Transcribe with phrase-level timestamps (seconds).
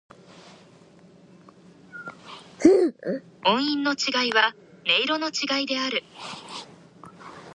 [3.45, 6.01] 音韻の違いは、音色の違いである。